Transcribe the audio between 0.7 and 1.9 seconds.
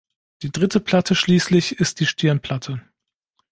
Platte schließlich